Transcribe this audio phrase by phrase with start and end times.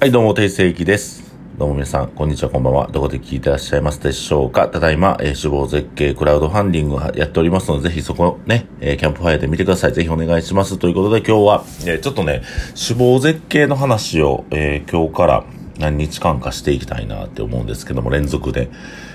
[0.00, 1.22] はい、どうも、定世紀です。
[1.58, 2.88] どうも皆さん、こんにちは、こんばんは。
[2.90, 9.92] どこで聞いてらっしゃいますでしょうかただいま、えー、死亡絶景クラウドファンディングをやっておりますので、ぜひそこね、えーキャンプファイアで見てください。
[9.92, 10.78] ぜひお願いします。
[10.78, 12.40] ということで今日は、えーちょっとね、
[12.74, 15.44] 死亡絶景の話を、えー今日から
[15.80, 18.70] 何日間かしていきたいなって思うんですけども、連続で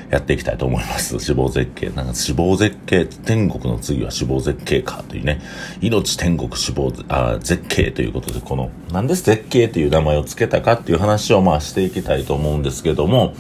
[0.10, 1.18] やっていきたいと思います。
[1.24, 1.90] 死亡絶景。
[1.90, 5.42] なんか死亡絶景、天国の次は死亡絶景かというね、
[5.82, 13.34] 命天国死亡あ絶景ということで、この、なんで絶景という名前を付けたかっていう話をまあしていきたいと思うんですけども、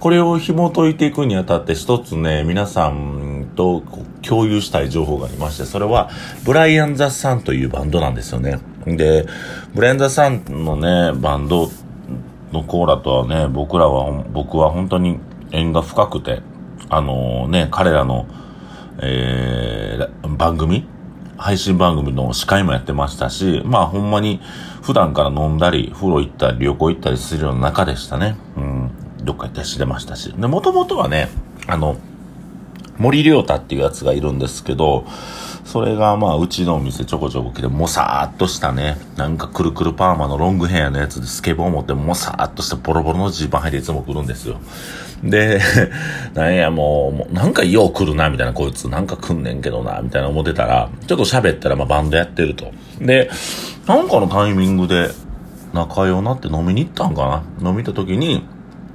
[0.00, 3.82] これを紐解いていくにあたって一つね、皆さんと
[4.22, 6.10] 共有したい情報がありまして、それは、
[6.44, 8.58] ブライアン・ザ・サンというバンドなんですよね。
[8.86, 9.26] で、
[9.74, 11.68] ブライアン・ザ・サンのね、バンド
[12.52, 15.18] のコーラとはね、僕らは、僕は本当に
[15.52, 16.42] 縁が深くて、
[16.88, 18.26] あのね、彼らの、
[19.00, 20.86] えー、番組
[21.38, 24.40] 配信番組の司会もやってましたし、まあほんまに
[24.82, 28.36] 普段から飲んだり、風呂行ったり、旅行行ったりするような中でしたね。
[28.56, 28.90] うん。
[29.22, 30.32] どっか行ったりしてましたし。
[30.36, 31.28] で、もともとはね、
[31.68, 31.96] あの、
[32.98, 35.04] 森良太っていうやつがいるんですけど、
[35.70, 44.58] それがまあうちのお店ちょこちょこ来てもさーっとしたね、なんかくるくるパーマのロングヘアのやつでスケボー持ってもさーっとしたボロボロのジーパン履いていつも来るんですよ。
[45.22, 45.60] で、
[46.32, 52.72] なんやもう、なんかよう来るな、みたいなこいつなんか来んねんけどな、みたいな思ってたら、ちょっと喋ったらまあバンドやってると。
[53.02, 53.28] で、
[53.86, 55.10] なんかのタイミングで
[55.74, 58.42] 仲良なって飲みに行ったんかな飲み行った時に、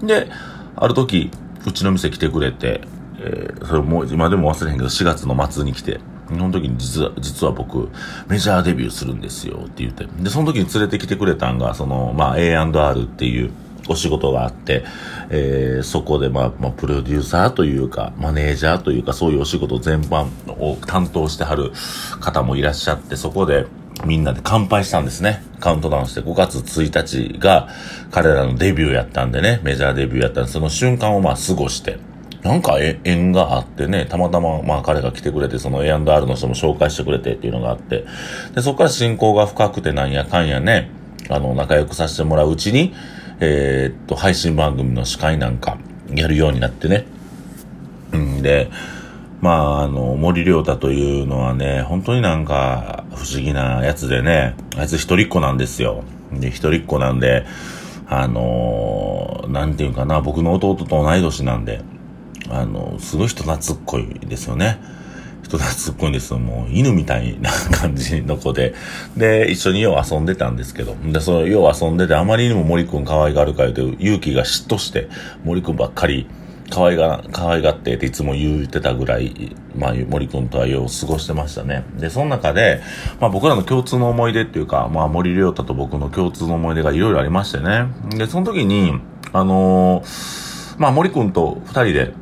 [0.02, 0.28] で、
[0.76, 1.30] ある時、
[1.68, 2.82] うちの店来てくれて、
[3.20, 6.00] えーそれもう今でも忘れへんけど、4月の末に来て、
[6.38, 7.90] その時に実は、実は僕、
[8.28, 10.06] メジャーデビューするんですよって言って。
[10.20, 13.52] で、その時に連れてきてくれたんが、その、まあ、A&R っていう
[13.88, 14.84] お仕事があって、
[15.30, 21.72] えーそこで、まあ、まあ、プロデューサーというか、マネージャーというか、そういうお仕事全般を担当してはる
[22.20, 23.66] 方もいらっしゃって、そこで、
[24.06, 25.44] みんなで乾杯したんですね。
[25.60, 27.70] カウントダウンして5月1日が
[28.12, 32.00] 彼らのデビューやったんでね、メジャーデビューやったんで、その瞬間をまあ過ごして、
[32.44, 38.06] なんか縁があってね、たまたままあ彼が来てくれて、その A&R の人も紹介してくれてっていうのがあって、
[38.54, 40.90] で、そこから親交が深くてなんやかんやね、
[41.30, 42.94] あの、仲良くさせてもらううちに、
[43.40, 45.78] えーっと、配信番組の司会なんか
[46.14, 47.06] やるようになってね。
[48.12, 48.70] うんで、
[49.42, 56.04] まあ、あの、森良太というのはね、本当になんか不思議なやつでね、あいつ一人っ子なんですよ。
[56.34, 57.46] で、一人っ子なんで、
[58.06, 61.82] あのなんていうかな、僕の弟と同い年なんで、
[62.50, 64.80] あの、すごい人懐っこいですよね。
[65.44, 66.40] 人懐っこいんですよ。
[66.40, 68.74] もう犬みたいな感じの子で。
[69.18, 70.96] で、一緒によう遊んでたんですけど。
[70.96, 75.10] で、そのよう遊んでて、あまりにも森くん可愛がるから言うて、勇気が嫉妬して、
[75.44, 76.28] 森くんばっかり
[76.70, 81.84] 可愛が、可愛がってっていつも言ってたぐらい、まあ、森くんとはよう過ごしてましたね。
[81.98, 82.82] で、その中で、
[83.20, 87.88] まあ僕らの共通の思い出っていうか、まあ森良太と僕の共通の思い出がいろいろありましてね。
[88.18, 88.94] で、その時に、
[89.34, 92.14] あのーまあ森くんと二人で、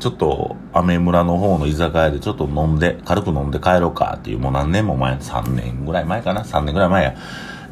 [0.00, 7.14] ちょっと、アメ村の方の居酒屋でちょっと飲んで、軽く飲んで帰ろうかっていう、もう何年も前、3年ぐらい前かな ?3 年ぐらい前や。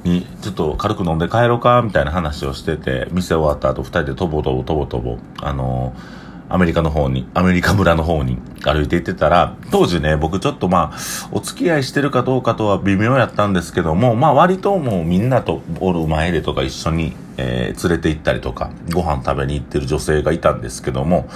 [0.04, 10.98] に、ちょっと軽く飲んで帰ろうかみたいな話をしてて、店終わった後二人でとぼとぼとぼとぼ、あのーアメリカの方に、アメリカ村の方に歩いて行ってたら、当時ね、僕ちょっとまあ、
[11.30, 21.28] お付き合いしてるかどうかとは微妙やったんですけども、まあ割ともうみんなとおる前でとか一緒に、えー連れて行ったりとか、ご飯食べに行ってる女性がいたんですけども、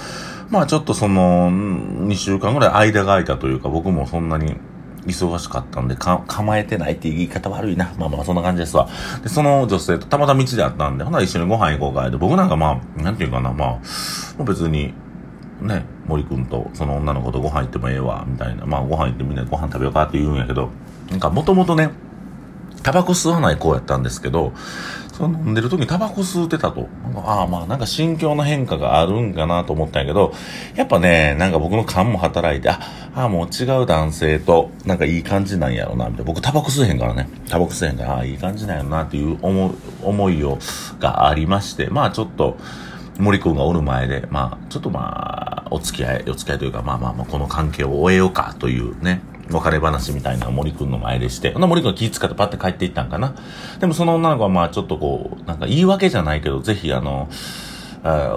[0.53, 4.55] まあちょっとその、2週間ぐらい間が空いたというか、僕もそんなに
[5.07, 7.91] 忙しかったんで、か、構えてないっていう言い方悪いな。
[7.97, 8.87] まあまあそんな感じですわ。
[9.23, 12.07] で、その女性とたまたま道で会ったんで、ほな一緒にご飯行こうか。
[12.11, 13.79] で、僕なんかまあ、なんていうかな、ま
[14.37, 14.93] あ、別に、
[15.59, 18.67] ね、森くんとその女の子とご飯行ってもええわ、みたいな。
[18.67, 20.69] まあご飯行ってみんなでご飯食べようかって言うんやけど、
[21.09, 21.89] なんかもともとね、
[22.83, 24.53] タバコ吸わない子やったんですけど、
[25.13, 26.87] その飲んでる時にタバコ吸うてたと。
[27.15, 30.33] ああまあなんか心境の変化があるんかなと思ったんやけど、
[30.75, 32.79] やっぱね、なんか僕の勘も働いて、あ、
[33.15, 36.33] あもう違う男性となんかいい感じなんやろな、みたいな。
[36.33, 37.29] 僕タバコ吸えへんからね。
[37.47, 39.71] タバコ吸えへんから、ああ、いい感じなんやろうなっていう思い、
[40.01, 40.57] 思いを、
[40.99, 42.57] がありまして、まあちょっと、
[43.19, 53.35] 森くんがおる前で、まあ、ちょっとまあ、お付き合い、お付き合いというか、まあまあまあ、この関係を終えようかというね、別れ話みたいな森くんの前でして、森くんが気遣ってパッて帰っていったんかな。
[53.79, 57.29] でもその女の子はまあちょっとこう、なんか言い訳じゃないけど、ぜひあの、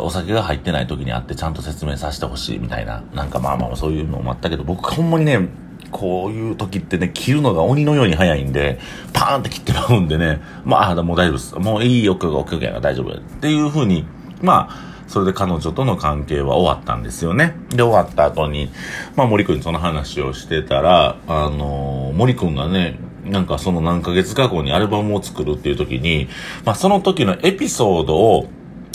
[0.00, 5.48] お酒が入ってない時に会ってちゃんと説明させてほしいみたいな、なんかまあまあそういうのもあったけど、僕ほんまにね、
[5.90, 8.78] こういう時ってね、切るのが鬼のように早いんで、
[9.12, 11.54] パーンって切ってまうんでね、まあ、もう大丈夫です。
[11.56, 13.16] もういいよ、オッケーオッケーオッケー大丈夫。
[13.16, 14.04] っていう風に、
[14.42, 17.54] まあ、それで彼女との関係は終わったんですよね。
[17.70, 18.70] で、終わった後に、
[19.14, 26.28] まあ森くんにその話をしてたら、あのー森くんがね、なんかその何ヶ月か後にアルバムを作るっていう時に、
[26.64, 28.48] まあその時のエピソードを、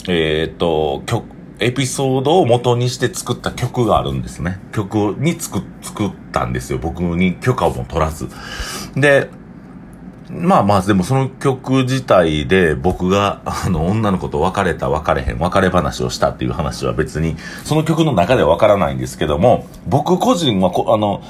[0.08, 1.24] えっ、と、曲、
[1.60, 4.58] エピソードを元にして作った曲があるんですね。
[4.72, 6.78] 曲に作、作ったんですよ。
[6.78, 8.28] 僕に許可をも取らず。
[8.96, 9.28] で、
[10.34, 21.22] まあまあ、でもその曲自体で僕が、あの、女の子と別れた別れへん、別れ話をしたっていう話は別に、その曲の中ではわからないんですけども、僕個人はこ、あの、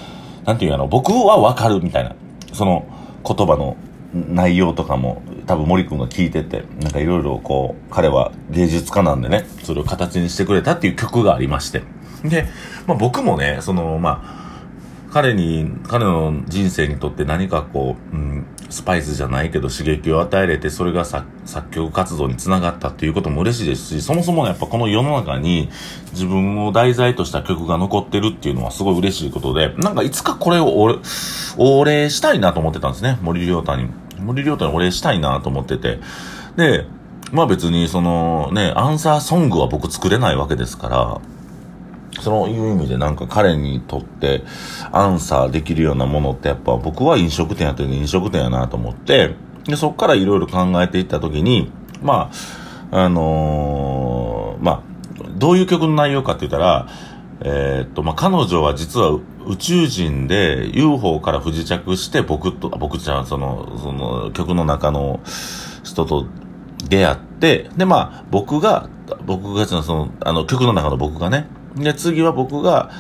[0.45, 2.15] なんていうの、僕はわかるみたいな、
[2.53, 2.87] その
[3.27, 3.77] 言葉の
[4.15, 11.83] 内容とかも多分森くんが聞いてて、なんかいろいろこう、彼は芸術家なんでね、それを形にしてくれたっていう曲がありまして。
[12.25, 12.47] で、
[12.87, 14.43] まあ僕もね、その、まあ、
[15.13, 21.27] 彼に、彼の人生にとって何かこう、うん、スパイスじゃないけど刺激を与えれて、それが作
[21.71, 25.69] 曲活動につながったっていうことも嬉しいですし、そもそもやっぱこの世の中に
[26.13, 30.69] 自分を題材とした曲が残ってるっていうのはすごい嬉しいことで、なんかいつかこれを
[31.59, 33.91] おお礼したいなと思ってたんですね、森良太に。
[34.19, 36.01] 森良太にお礼したいなと思ってて。
[36.57, 36.87] で、
[37.31, 41.21] まあ別にそのね、アンサーソングは僕作れないわけですから、
[42.21, 44.43] そのいう意味でなんか彼にとって
[44.93, 51.73] アンサーできるようなものってやっぱ僕は飲食店やってる飲食店やなと思って、で、そっからいろいろ考えていったときに、
[52.03, 52.31] ま
[52.91, 54.83] あ、あのー、まあ、
[55.37, 56.89] どういう曲の内容かって言ったら、
[57.45, 65.21] えー、っと、まあ、彼女は実は宇宙人で UFO から不時着して僕と、僕ちゃん、その、その曲の中の
[65.85, 66.27] 人と
[66.89, 68.89] 出会って、で、まあ、僕が、
[69.27, 71.47] 僕が、その、あの、曲の中の僕がね、
[71.77, 72.91] で、次は僕が、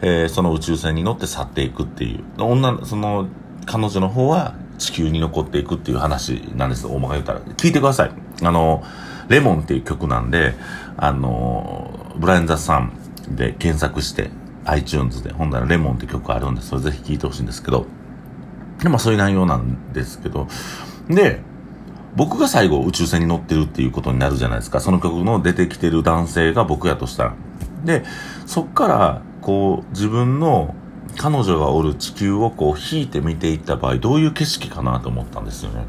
[0.00, 2.24] えー、その宇宙船に乗って去っていくっていう。
[2.42, 3.28] 女、その、
[3.66, 6.86] 彼女の方は地球に残っていくっていう話なんです。
[6.86, 7.40] 大まか言ったら。
[7.40, 8.10] 聞いてください。
[8.42, 8.82] あの、
[9.28, 10.54] レモンっていう曲なんで、
[10.96, 12.92] あの、ブライアン・ザ・サン
[13.30, 14.30] で検索して、
[14.64, 17.86] iTunes で、ほんならレモンって曲あるんで、それぜひ聴いてほしいんですけど、
[18.82, 20.46] で、まあそういう内容なんですけど、
[21.08, 21.40] で、
[22.16, 24.80] 僕が最後宇宙船に乗ってるっていうことになるじゃないですか。
[24.80, 27.34] その曲の出てきてる男性が僕やとしたら。
[27.84, 28.04] で、
[28.46, 30.74] そっから、こう、自分の
[31.16, 35.84] 彼女がおる地球をこう引いて見ていった場合、どういう景色かなと思ったんですよね。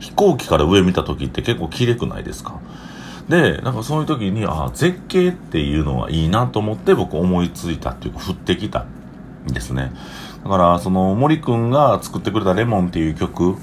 [0.00, 2.60] 飛行機から上見た時って結構綺麗くないですか？
[3.28, 8.84] で、なんかそういう時に、ああ、絶景っていうのはいいなと思って僕思いついたっていうか、降ってきた
[9.48, 9.92] んですね。
[10.42, 13.56] だから、その森くんが作ってくれたレモンっていう曲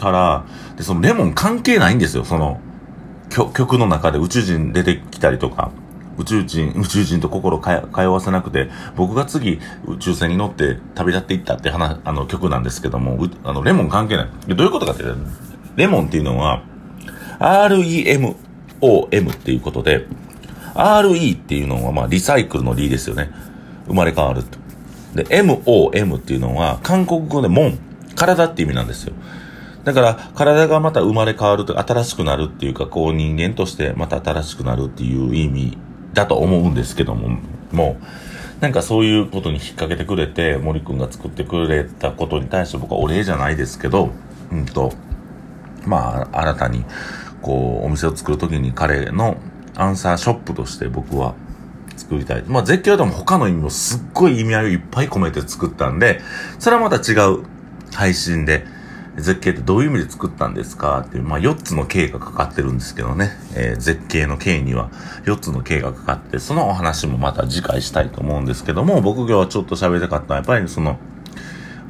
[0.00, 0.44] から、
[0.76, 2.60] で、そのレモン関係ないんですよ、その、
[3.30, 5.70] 曲の中で宇宙人出てきたりとか、
[6.18, 14.28] 宇宙人、 宇宙人と心を通わせなくて、僕が次宇宙船に乗って旅立っていったって話、あの曲なんですけども、あの、レモン関係ない。
[14.48, 15.04] どういうことかって、
[15.76, 16.62] レモンっていうのは、
[17.38, 20.06] REMOM っていうことで、
[20.74, 23.30] RE っていうのは、まあ、リサイクルの D ですよね。
[23.86, 24.58] 生まれ変わると。
[25.14, 27.78] で、MOM っていうのは、韓国語で門、
[28.16, 29.12] 体って意味なんですよ。
[29.84, 35.78] だから、体がまた生まれ変わると、新しくなるっていうか、こう人間としてまた新しくなるっていう意味
[36.14, 37.38] だと思うんですけども、
[37.72, 44.10] もう、なんかそういうことに引っ掛けてくれて、森くんが作ってくれたことに対して僕はお礼じゃないですけど、
[44.50, 44.92] うんと、
[45.86, 46.84] まあ、新たに、
[47.42, 49.36] こう、お店を作るときに彼の
[49.76, 51.34] アンサーショップとして僕は
[51.96, 52.44] 作りたい。
[52.46, 56.20] まあ、絶叫でも他の意味もすっごい意味合いをいっぱい込めて作ったんで、
[56.58, 57.44] それはまた違う
[57.92, 58.66] 配信で、
[59.16, 61.00] 絶景ってどういう意味で作ったんですか？
[61.00, 64.90] っていう、まあ4つの K がかかってるんですけどね、えー、絶景の K には
[65.24, 70.98] 4つの K がかかって、そのお話もまた次回したいと思うんですけども、僕今日はちょっと喋りたかったのは、やっぱりその、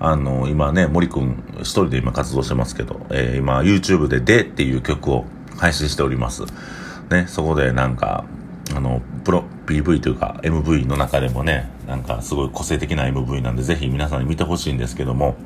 [0.01, 5.25] あの、今ね、森くん一人で今活動してますけど、えー、今 YouTube ででっていう曲を
[5.57, 6.43] 配信しております。
[7.11, 8.25] ね、そこでなんか、
[8.75, 15.37] あの、プロ、PV というか MV の中でもね、なんかすごい個性的な MV なんでぜひ皆さんに見てほしいんですけども、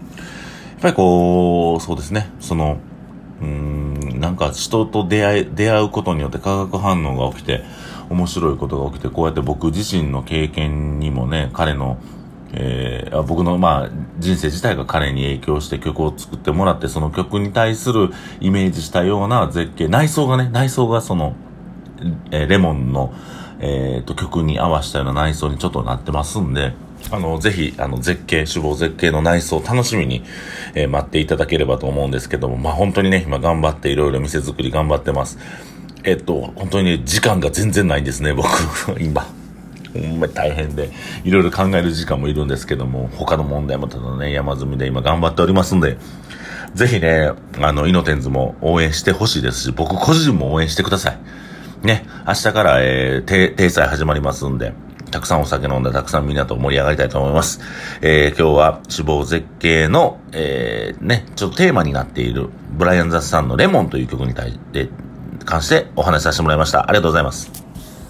[0.78, 2.78] っぱりこう、そうですね、その、
[3.42, 7.64] うん、なんか人と出会い、出会うことによって化学反応が起きて、
[8.10, 11.98] 面白いことが起きて、こうやって僕自身の経験にもね、彼の、
[12.52, 21.34] えー、僕のまあ人生自体が彼に影響して曲を作ってもらって、その曲に対するイメージしたような絶景、内装がね、内装がその、
[22.30, 23.12] えー、レモンの、
[23.58, 26.72] えー、と曲に合わせたような内装にちょっとなってますんで、
[27.10, 30.22] あの、ぜひ、あの、絶景、死亡絶景の内装を楽しみに、
[30.74, 35.38] えー、待っていただければと思うんですけども、まあ、本当にね、今頑張っていろいろ店作り頑張ってます。
[36.04, 38.48] えっと、本当にね、時間が全然ないんですね、僕、
[39.00, 39.26] 今。
[39.94, 40.90] ほんま大変で、
[41.24, 45.96] いろいろ考える時間もいるんですけども、他の問題もただね、山積みで今頑張っておりますんで、
[46.74, 51.18] ぜひね、あの、イノテンズも応援してほしいですし、僕個人も応援してください。
[51.82, 54.72] ね、明日から、えー、定、定祭始まりますんで、
[55.10, 57.60] たくさんお酒飲んだ、たくさんみんなと盛り上がりたいと思います。
[58.02, 64.88] えー、今日は死亡絶景の、えー、ね、ちょっとテーマになっている、ブライアン・ザスさんのレモンという曲に対して、
[65.44, 66.82] 関してお話しさせてもらいました。
[66.82, 67.67] ありがとうございます。